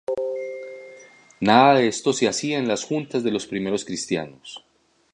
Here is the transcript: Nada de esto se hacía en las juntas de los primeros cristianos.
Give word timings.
Nada 1.41 1.75
de 1.75 1.87
esto 1.87 2.11
se 2.11 2.27
hacía 2.27 2.57
en 2.57 2.67
las 2.67 2.83
juntas 2.85 3.23
de 3.23 3.29
los 3.29 3.45
primeros 3.45 3.85
cristianos. 3.85 4.65